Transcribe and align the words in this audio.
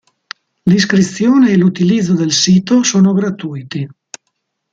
L'iscrizione 0.63 1.51
e 1.51 1.57
l'utilizzo 1.57 2.15
del 2.15 2.31
sito 2.31 2.81
sono 2.81 3.13
gratuiti. 3.13 3.87